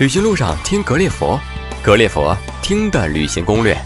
[0.00, 1.38] 旅行路上听格列佛，
[1.84, 3.76] 格列佛听的旅行攻略。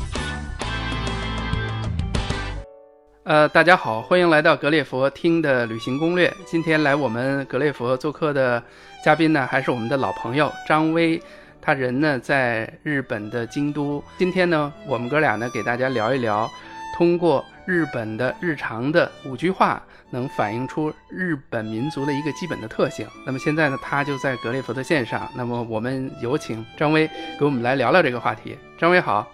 [3.24, 6.32] 呃，大家好，欢迎来到格列佛听的旅行攻略。
[6.46, 8.62] 今天来我们格列佛做客的
[9.04, 11.20] 嘉宾呢，还是我们的老朋友张威，
[11.60, 14.00] 他人呢在日本的京都。
[14.16, 16.48] 今天呢，我们哥俩呢给大家聊一聊，
[16.96, 23.06] 通过日本的日常的五句话，能反映出日本民族的一个基本的特性。
[23.24, 25.26] 那么现在呢，他就在格列佛的线上。
[25.34, 27.08] 那么我们有请张威
[27.38, 28.56] 给我们来聊聊这个话题。
[28.78, 29.26] 张威好，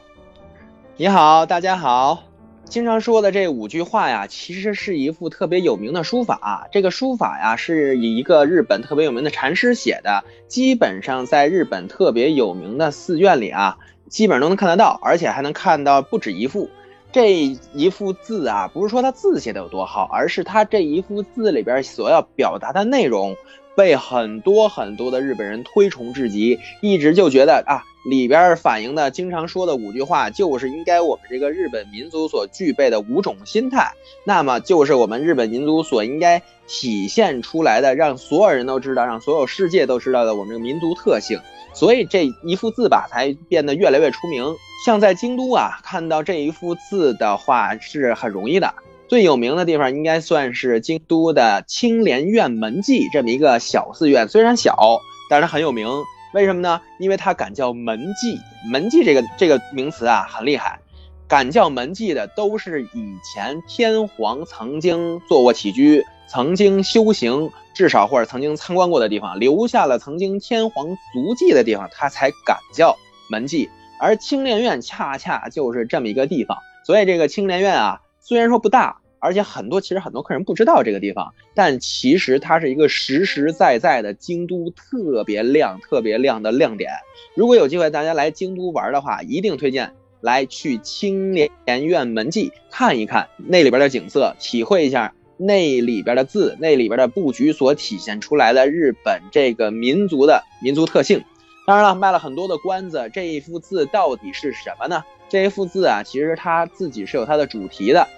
[0.97, 2.23] 你好，大家好。
[2.66, 6.69] 经常说的这五句话呀，其实是一幅特别有名的书法。
[6.71, 13.77] 这个书法呀，是以一个日本特别有名的禅师写的，基本上在日本特别有名的寺院里啊，
[14.09, 16.71] 基本上都能看得到，而且还能看到不止一幅。
[17.13, 23.37] 这一幅字啊，不是说他字写的有多好，而是他这一幅字里边所要表达的内容，
[23.77, 27.83] 被很多很多的日本人推崇至极，一直就觉得啊。
[28.05, 33.93] 里边反映的经常说的五句话，就是应该我们这个日本民族所具备的五种心态，
[34.24, 41.39] 那么就是我们日本民族所应该体现出来的，让所有人都知道，让所有世界都知道的我们这个民族特性。
[41.73, 44.45] 所以这一幅字吧，才变得越来越出名。
[44.85, 48.74] 像在京都啊，看到这一幅字的话是很容易的。
[49.09, 55.87] 最有名的地方应该算是京都的青莲院门迹这么一个小寺院，虽然小，但是很有名。
[56.33, 56.81] 为什么呢？
[56.99, 58.39] 因为他敢叫门迹，
[58.71, 60.79] 门迹这个这个名词啊很厉害，
[61.27, 72.97] 敢叫门迹的都是以前天皇曾经做过起居、曾经修行，至少或者曾经参观过的地方，留下了曾经天皇足迹的地方，他才敢叫
[73.28, 73.69] 门迹。
[73.99, 76.56] 而青莲院恰恰就是这么一个地方，
[76.87, 79.00] 所以这个青莲院啊，虽然说不大。
[79.21, 86.91] 而且很多其实很多客人不知道这个地方，但其实它是一个实实在在的京都特别亮、特别亮的亮点。
[87.37, 101.22] 如果有机会大家来京都玩的话，一定推荐来去青莲院门迹看一看那里边的景色，体会一下那里边的字、那里边的布局所体现出来的日本这个民族的民族特性。
[101.66, 105.05] 当然了，卖了很多的关子，这一幅字到底是什么呢？
[105.28, 108.09] 这一幅字啊，其实它自己是有它的主题的。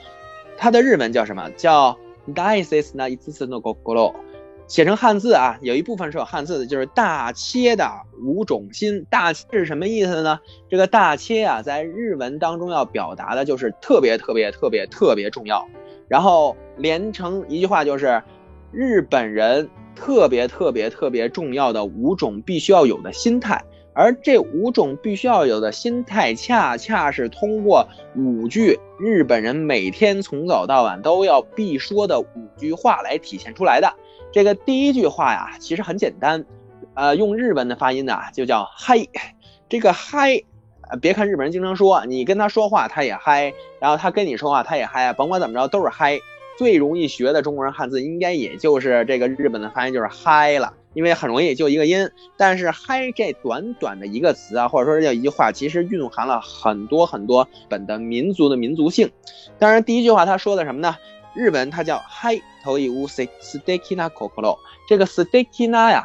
[0.62, 1.50] 它的日文叫什么？
[1.56, 1.99] 叫
[2.33, 4.15] Daises na itsu no gokoro，
[4.69, 7.91] 写成汉字啊，有一部分是有汉字的，就是大切的
[8.25, 9.05] 五种心。
[9.11, 10.39] 大切是什么意思呢？
[10.71, 15.67] 这个大切啊，在日文当中要表达的就是特别特别特别特别重要。
[16.06, 18.22] 然后连成一句话就是
[18.71, 23.61] 日本人特别特别特别重要的五种必须要有的心态。
[23.94, 32.26] 而这五种必须要有的心态，恰恰是通过五句日本人每天从早到晚都要必说的五
[32.56, 33.92] 句话来体现出来的。
[34.32, 36.44] 这个第一句话呀，其实很简单，
[36.94, 39.06] 呃，用日文的发音呢，就叫嗨。
[39.69, 40.42] 这个嗨，
[40.88, 46.19] 呃，别看日本人经常说，你跟他说话他也嗨，然后他跟你说话他也嗨，甭管怎么着都是嗨。
[46.59, 50.75] 最容易学的中国人汉字，应该也就是这个日本的发音就是嗨了。
[50.95, 59.11] 因为很容易就一个音，但是“嗨”这短短的一个词啊，或者说叫一句话，其实蕴含了很多很多本的民族的民族性。
[59.59, 60.95] 当然，第一句话他说的什么呢？
[61.35, 64.59] 日本它叫“嗨头一乌 s t e k i na kokoro”。
[64.87, 66.05] 这个 s t e k i na 呀，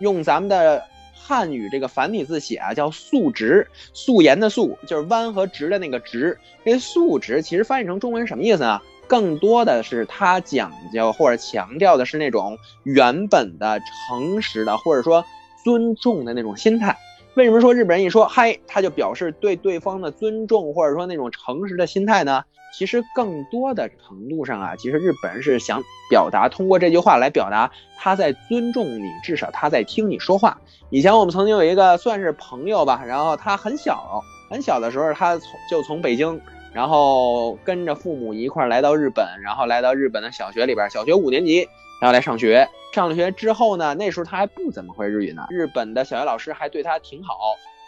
[0.00, 6.38] 用咱们的汉语这个繁体字写啊，叫素直，素颜的素，就是弯和直的那个直。
[6.62, 8.78] 这素直其实翻译成中文什么意思呢？
[9.10, 15.24] 更多的是他讲究或者强调的是那种原本的诚实的，或者说
[15.64, 16.96] 尊重的那种心态。
[17.34, 22.44] 为什么说日本人一说嗨，他就表示对对方的尊重，或者说那种诚实的心态呢？
[22.72, 27.68] 其实更多的程度上啊，其实日本人是想表达，通过这句话来表达
[27.98, 30.56] 他在尊重你，至少他在听你说话。
[30.90, 36.40] 以前我们曾经有一个算是朋友吧，然后他很小很小的时候，他从就从北京。
[36.72, 41.68] 然后跟着父母一块来到日本，然后来到日本的小学里边，小学五年级，
[42.00, 42.68] 然后来上学。
[42.92, 45.46] 上了学之后呢，那时候他还不怎么会日语呢。
[45.50, 47.34] 日本的小学老师还对他挺好，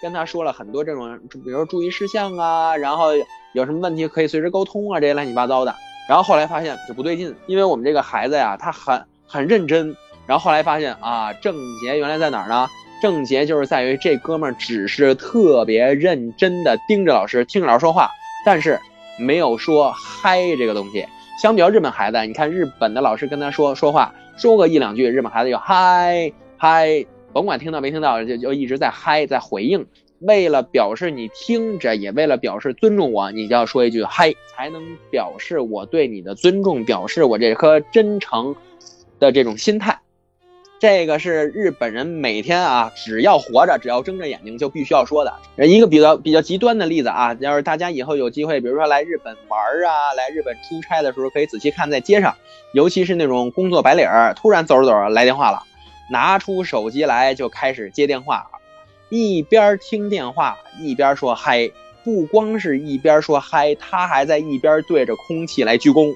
[0.01, 3.09] 跟他说了很多这种，比如注意事项啊，然后
[3.53, 5.75] 有什么问题可以随时沟通啊，这些乱七八糟的。
[6.09, 9.97] 然后后来发现就不对劲，因为我们这个孩子呀，他很很认真。
[10.25, 12.69] 然后后来发现啊，症结原来在哪儿呢？
[13.03, 18.09] 症结就是在于这哥们儿只是特别认真的盯着老师，听着老师说话。
[18.45, 18.79] 但是
[19.19, 21.07] 没有说嗨这个东西，
[21.41, 29.87] 相比较日本孩子，你看日本的老师跟他说说话，说个一两句，日本孩子就嗨嗨，甭管听到没听到，就就一直在嗨，在回应。
[30.21, 34.81] 为了表示你听着，也为了表示尊重我，你就要说一句嗨，才能
[35.11, 38.55] 表示我对你的尊重，表示我这颗真诚
[39.19, 39.99] 的这种心态。
[40.83, 45.33] 这个是日本人每天啊，只要活着，只要睁着眼睛就必须要说的。
[45.65, 52.35] 一个比较比较极端的例子啊，要是大家以后有机会，比如说来日本玩啊，来日本出差的时候，可以仔细看在街上，
[52.73, 55.63] 尤其是那种工作白领，突然走着走着来电话了，
[56.11, 58.45] 拿出手机来就开始接电话，
[59.09, 61.71] 一边听电话一边说嗨，
[62.03, 66.13] 不光是一边说嗨，他还在一边对着空气来鞠躬。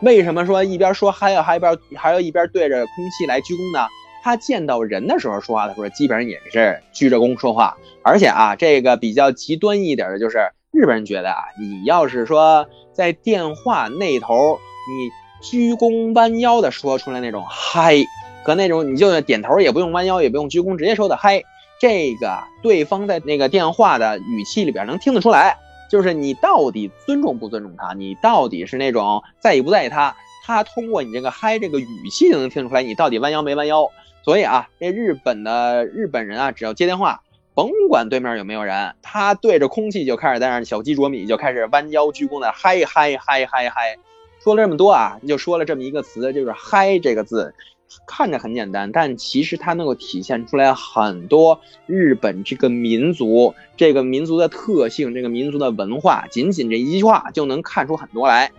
[0.00, 3.86] 为什么说一边说嗨还一边还要一边对着空气来鞠躬呢？
[4.28, 7.78] 他见到人的时候说话的时候，基本上也是鞠着躬说话。
[8.02, 18.04] 而且啊，这个比较极端一点的就是，日本人觉得啊，你要是说在电话那头，你鞠躬弯腰的说出来那种嗨，
[18.44, 21.42] 和那种你就点头也不用弯腰也不用鞠躬直接说的嗨，
[21.80, 25.56] 这个对方在那个电话的语气里边能听得出来，
[25.90, 30.14] 就是你到底尊重不尊重他，你到底是那种在意不在意他，
[30.44, 33.90] 他通过你这个嗨这个语气就能听出来你到底弯腰没弯腰。
[34.24, 37.22] 所以啊，这日本的日本人啊，只要接电话，
[37.54, 43.96] 甭管对面有没有人，他对着空气就开始在那小鸡啄米，就开始弯腰鞠躬的嗨嗨嗨嗨嗨。
[44.42, 47.54] 说了这么多啊，就说了这么一个词，就是嗨这个字，
[48.06, 58.52] 看着很简单，但其实它能够体现出来很多日本这个民族这个民族的特性，这个民族的文化，仅仅这一句话就能看出很多来。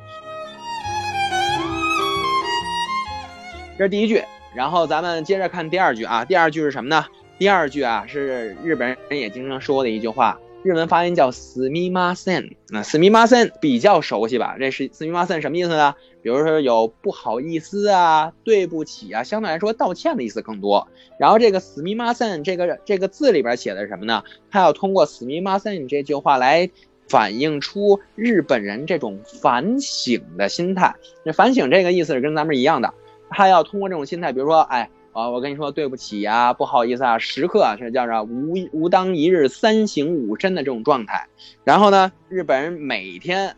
[3.77, 4.23] 这是第一句。
[4.54, 7.04] 然后咱们接着看第二句啊，第二句是什么呢？
[7.38, 12.56] 第二句啊是日本人也经常说的一句话，日文发音叫“すみません”。
[12.70, 14.56] 那“すみません”比较熟悉吧？
[14.58, 15.94] 这是“すみません”什么意思呢？
[16.22, 20.86] 比如说有不好意思啊、对不起啊，相对来说道歉的意思更多。
[21.18, 24.22] 然后这个“すみません”这个这个字里边写的是什么呢？
[24.50, 26.70] 它要通过“すみません”这句话来
[27.08, 30.94] 反映出日本人这种反省的心态。
[31.24, 32.94] 那反省这个意思是跟咱们一样的。
[33.29, 41.27] 他要通过这种心态，比如说，哎，啊，我跟你说对不起呀，不好意思啊，时刻是叫着无无当一日三省吾身的这种状态。
[41.63, 43.55] 然后呢，日本人每天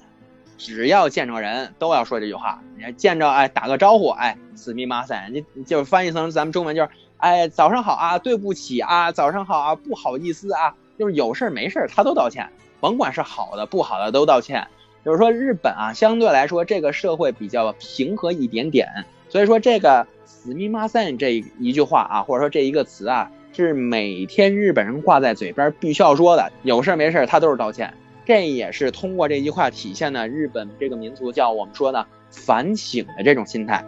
[0.57, 12.47] 只要见着人都要说这句话，你见着哎打个招呼，哎，死密马赛，你就翻译成咱们中文就是，哎，早上好啊，对不起啊，早上好啊，不好意思啊，就是有事没事他都道歉，
[12.79, 14.67] 甭管是好的不好的都道歉。
[15.03, 18.87] 就是说日本啊，相对来说这个社会比较平和一点点。
[19.31, 27.93] 所以说这个“死密马赛”这一句话啊，或者说这一个词啊，是每天日本人挂在嘴边必须要说的，有事没事他都是道歉。
[28.25, 33.85] 这也是通过这句话体现的日本这个民族叫我们说的反省的这种心态。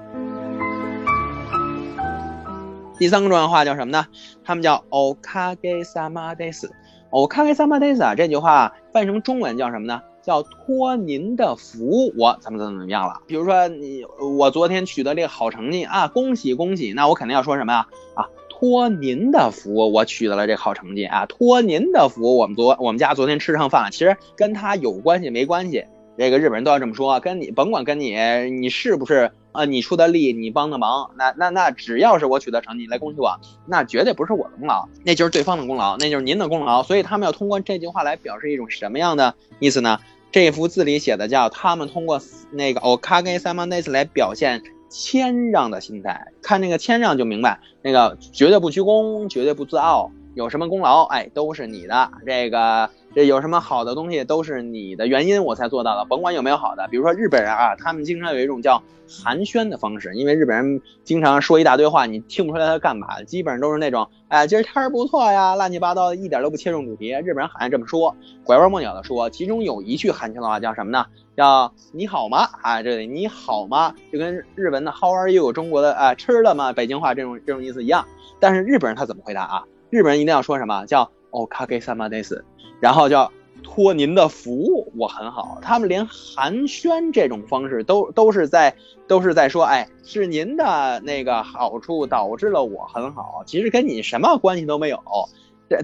[2.97, 4.07] 第三个重要话叫什么呢？
[4.45, 10.01] 他们叫 “okage sama des”，“okage sama des” 啊，这句话翻译成中文叫什么呢？
[10.23, 13.21] 叫托您的福，我怎么怎么怎么样了？
[13.27, 14.03] 比如说你
[14.37, 16.93] 我昨天取得这个好成绩啊，恭喜恭喜！
[16.93, 17.87] 那我肯定要说什么呀？
[18.15, 21.25] 啊，托您的福，我取得了这好成绩啊！
[21.25, 23.91] 托您的福，我们昨我们家昨天吃上饭了。
[23.91, 25.85] 其实跟他有关系没关系？
[26.17, 28.15] 这个日本人都要这么说，跟你甭管跟你
[28.49, 36.83] 你是不是啊，你出的力，你帮的忙，那那那只要是我取得成绩来恭喜我，那绝对不是我的功劳，那就是对方的功劳，那就是您的功劳。
[36.83, 39.99] 所以他们要通过这句话来表示一种什么样的意思呢？
[40.31, 42.19] 这幅字里写的叫他们通过
[42.51, 52.89] 那个 okage s a m a n e s 来表现谦让的心态，看那个谦让就明白，那个绝对不鞠躬，绝对不自傲，有什么功劳，哎，都是你的这个。
[53.15, 56.03] 这有什么好的东西都是你的原因，我才做到的。
[56.05, 67.11] 甭管有没有好的，比如说日本人啊，他们经常有一种叫寒暄的方式，因为日本人经常说一大堆话，你听不出来他干嘛，基本上都是那种，哎，今儿天儿不错呀，乱七八糟的，一点都不切中主题。
[67.23, 69.29] 日本人好像这么说，拐弯抹角的说。
[69.29, 71.05] 其中有一句寒暄的话叫什么呢？
[71.37, 72.49] 叫你好吗？
[72.63, 73.93] 啊，这里你好吗？
[74.11, 75.53] 就跟日文的 How are you？
[75.53, 76.73] 中国的啊吃了吗？
[76.73, 78.05] 北京话这种这种意思一样。
[78.39, 79.63] 但是日本人他怎么回答啊？
[79.91, 82.41] 日本人一定要说什么叫 okage sama des。
[82.83, 83.31] 然后叫
[83.63, 85.57] 托您的福，我很好。
[85.61, 88.75] 他们连寒暄这种方式都都是在
[89.07, 94.99] 都是在说，哎，是您的那个好处导致了我很好，其实跟你什么关系都没有。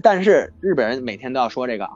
[0.02, 1.88] 但是日本人每天都要说这个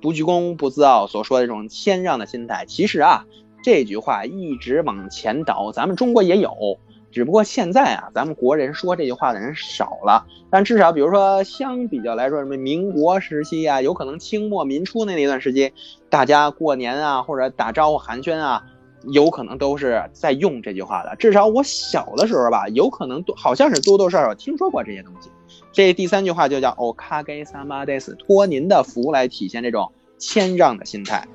[0.00, 3.26] 不居功不自傲，所说的这种谦让的心态，其实啊，
[3.62, 6.78] 这句话一直往前倒，咱们中国也有。
[7.10, 15.72] 只不过现在啊，咱们国人说这句话的人少了，但至少比如说相比较来说，什么民国时期啊，有可能清末民初那那段时期，
[16.10, 18.62] 大家过年啊或者打招呼寒暄啊，
[19.04, 21.16] 有可能都是在用这句话的。
[21.16, 25.30] 至少我小的时候吧，有可能多好像是多多少少听说过这些东西。
[25.72, 31.26] 这第三句话就叫 “okage sama des”，托您的福来体现这种谦让的心态。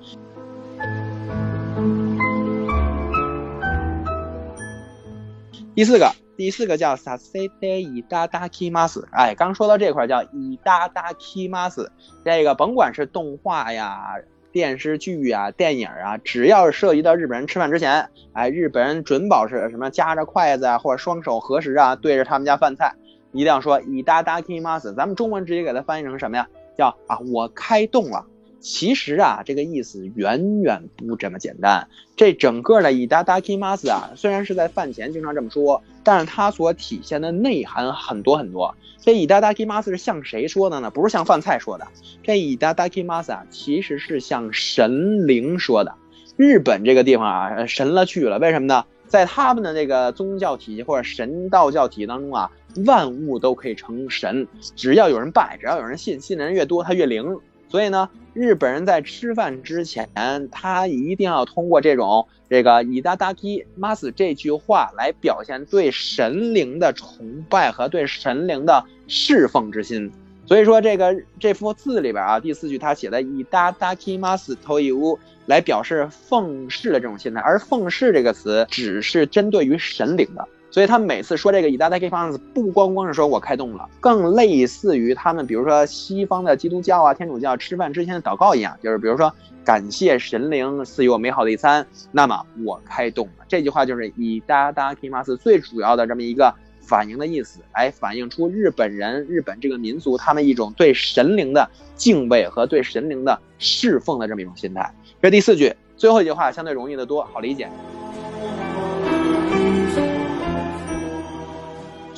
[5.75, 11.87] 第四个，第四个叫 sasete itadakimasu，哎，刚说到这块叫 itadakimasu，
[12.25, 14.15] 这个甭管是动画呀、
[14.51, 22.93] 电视剧啊、电影啊，只要是涉及到日本人吃饭之前，哎，日本人准保是什么夹着筷子啊，或者双手合十啊，对着他们家饭菜，
[23.31, 24.93] 一定要说 itadakimasu。
[24.95, 26.47] 咱们中文直接给它翻译成什么呀？
[26.77, 28.25] 叫啊，我开动了。
[28.61, 31.87] 其实啊，这个意思远远不这么简单。
[32.15, 38.73] 这整个的伊达达 k i m a s 啊，虽然是在饭前经常这么说，但是它所体现的内涵很多很多。
[39.01, 40.91] 这伊达达 k i m a s 是向谁说的呢？
[40.91, 41.87] 不是向饭菜说的。
[42.21, 45.95] 这伊达达 k i m a s 啊，其实是向神灵说的。
[46.37, 48.37] 日本这个地方啊，神了去了。
[48.37, 48.85] 为什么呢？
[49.07, 52.49] 在他们的那个宗教体系或者神道教体系当中啊，
[52.85, 57.37] 万物都可以成神，只要有人拜，只要有人信，信的人越多，它越灵。
[57.71, 60.09] 所以呢，日本人在吃饭之前，
[60.51, 70.11] 他一定要通过这种这个伊达达基马斯这句话来表现对神灵的崇拜和对神灵的侍奉之心。
[70.45, 80.45] 所以说，这个这幅字里边啊，第四句他写的伊达达基马斯头一屋来表示奉事的这种心态，而奉事这个词只是针对于神灵的。
[80.71, 89.31] 所以他每次说这个以大代 K 方子，不光光是说我开动了，更类似于他们，比如说西方的基督教啊、天主教吃饭之前的祷告一样，就是比如说
[89.65, 93.43] 感谢神灵赐予我美好的一餐，那么我开动了。
[93.49, 104.89] 这句话就是以大大 K 马斯最主要的这么一个反映的意思，来反映出日本人、日本这个民族他们一种对神灵的敬畏和对神灵的侍奉的这么一种心态。
[105.21, 107.69] 这第四句，最后一句话相对容易得多，好理解。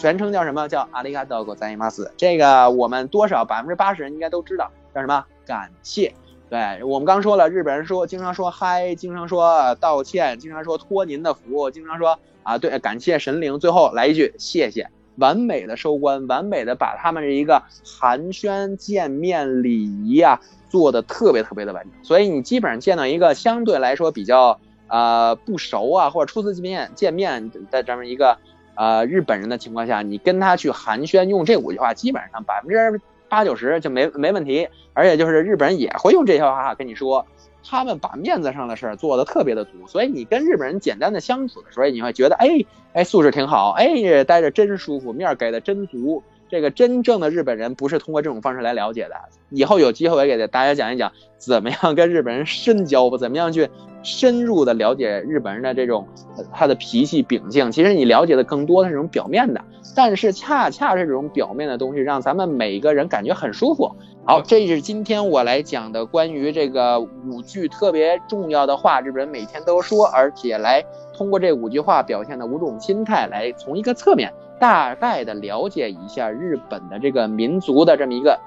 [0.03, 0.69] 全称叫什么？
[0.69, 2.09] 叫阿里嘎多ございます。
[2.17, 5.25] 这个我们多少百分之八十人应该都知道，叫什么？
[5.45, 6.15] 感谢。
[6.49, 13.59] 对我们刚说了，日本人说经常说嗨，经常说道歉，经常说托您的福，经常说啊对，感谢神灵。
[13.59, 20.41] 最后来一句谢谢，完美的收官，完美的把他们这一个寒暄见面礼仪啊
[20.71, 21.93] 做的特别特别的完整。
[22.05, 28.39] 所以你基本上见到一个相对来说比较呃不熟啊，或者初次见面见面的这么一个。
[28.76, 34.68] 呃，日本人的情况下，你跟他去寒暄，用这五句话，基本上百分之八九十就没没问题。
[34.94, 37.26] 而且就是日本人也会用这些话跟你说，
[37.68, 42.48] 他们把面子上的事儿做的特别的足，所以你跟日本人简单的相处的时候，你会觉得，哎
[42.94, 46.22] 哎，素质挺好，哎，待着真舒服，面给的真足。
[46.50, 49.16] 这个真正的日本人不是通过这种方式来了解的。
[49.50, 53.68] 以后有机会我给大家讲一讲，怎么样跟日本人深交吧，怎么样去
[54.04, 56.08] 深入的了解日本人的这种
[56.52, 57.72] 他的脾气秉性。
[57.72, 59.62] 其实你了解的更多的是这种表面的，
[59.96, 63.92] 但是恰恰是这种表面的东西，让咱们每个人感觉很舒服。
[64.26, 70.86] 好，这是今天我来讲的关于这个五句特别重要的话，日本人每天都说，而且来
[71.18, 74.32] 通过这五句话表现的五种心态，来从一个侧面。
[74.60, 78.40] 大概的了解一下日本的这个民族的这么一个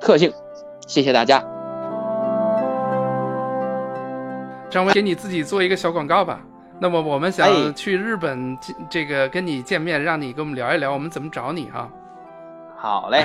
[0.00, 0.32] 特性，
[0.86, 1.53] 谢谢大家。
[4.74, 6.40] 张威，给你自己做一个小广告吧。
[6.80, 8.58] 那么我们想去日本，
[8.90, 11.88] 这个跟你见面，让你跟我们聊一聊，我们怎么找你啊？
[12.76, 13.24] 好嘞，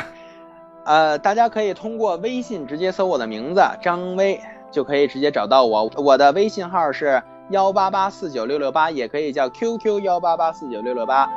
[0.85, 4.39] 呃，大家可以通过微信直接搜我的名字张威，
[4.69, 5.91] 就可以直接找到我。
[5.97, 11.27] 我的微信号是幺八八四九六六八，也可以叫 QQ 幺八八四九六六八。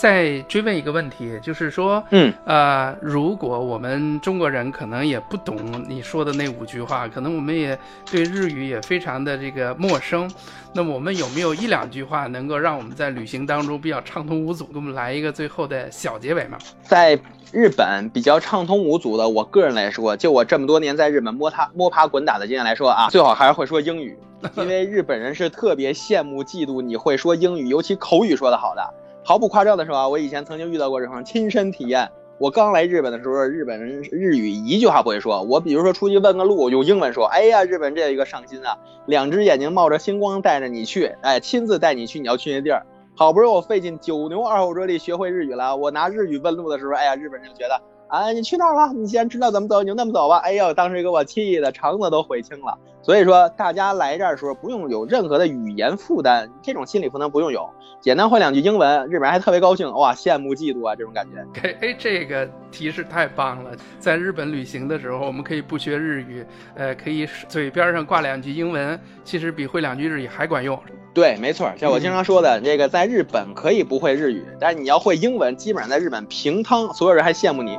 [0.00, 7.78] 再追问一个问题，就是说，嗯，呃，如果我们中国人可能也不懂你说的那五句话，可能我们也
[8.10, 10.30] 对日语也非常的这个陌生，
[10.72, 14.64] 那么我们有没有一两句话能够让我们在旅行当中比较畅通无阻？
[14.64, 16.56] 给我们来一个最后的小结尾吗？
[16.82, 17.18] 在
[17.52, 24.16] 日本比较畅通无阻的，我个人来说，就我这么多年在日本摸爬摸爬滚打的经验来说啊，最好还是会说英语，
[24.56, 28.94] 因为日本人是特别羡慕嫉妒你会说英语，尤其口语说的好的。
[29.22, 32.10] 毫不夸张的说啊，我以前曾经遇到过这种亲身体验。
[32.38, 35.42] 我刚来日本的时候，日本人日语一句话不会说。
[35.42, 47.78] 我比如说出去问个路，用英文说：“哎呀，日本这一个上心啊，两只眼睛冒着星光带着你去，哎，亲自带你去你要去那地儿。”好不容易我费尽九牛二虎之力学会日语了，我拿日语问路的时候，哎呀，日本人就觉得
[48.10, 48.92] 啊，你去那儿了？
[48.92, 50.38] 你既然知道怎么走，你就那么走吧。
[50.38, 52.76] 哎呦，当时给我气的肠子都悔青了。
[53.02, 57.70] 所以说，大家来这儿的时候不用有任何的语言负担，这种心理负担不用有。
[58.00, 61.62] 简单会两句英文，日本人还特别高兴，哇，羡慕嫉妒啊，这种感觉。
[61.80, 63.70] 哎，这个提示太棒了！
[63.98, 70.78] 在日本旅行的时候，我们可以不学日语，呃，可以嘴边上挂两句英文，其实比会两句日语还管用。
[71.14, 77.78] 对，没错，像我经常说的，这个在日本可以不会日语，但是你要会英文，基本上在日本平汤，所有人还羡慕你。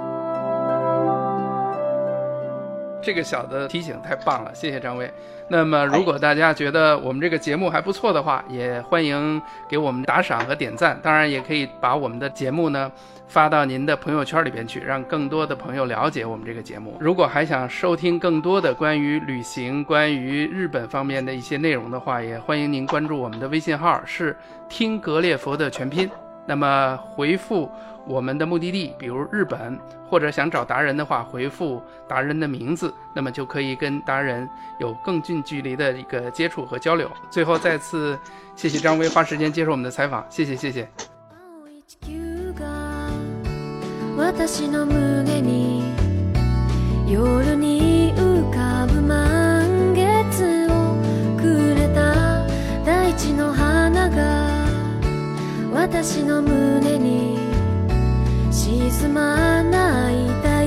[3.01, 5.11] 这个小的提醒太棒了，谢谢张威。
[5.47, 10.97] 那么，如果大家觉得我们这个节目还不错的话，也欢迎给我们打赏和点赞。
[11.03, 12.89] 当然，也可以把我们的节目呢
[13.27, 16.95] 发到您的朋友圈里边去，让更多的朋友了解我们这个节目。
[17.01, 24.33] 如果还想收听更多的关于旅行、关于日本方面的一些内容的话，也欢迎您关注我们的微信号，是
[24.69, 26.09] 听格列佛的全拼。
[26.45, 27.69] 那么回复。
[28.03, 29.77] 我们的目的地，比如日本，
[30.09, 37.07] 或者想找达人的话，回复达人的名字，那么就可以跟达人有更近距离的一个接触和交流。
[37.29, 38.17] 最后再次
[38.55, 40.89] 谢谢张威花时间接受我们的采访，谢谢谢谢。
[55.93, 57.37] 私の胸に
[58.49, 60.63] 沈まない太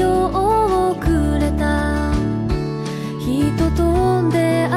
[0.00, 2.12] 陽をくれた。
[3.18, 4.69] 人と出会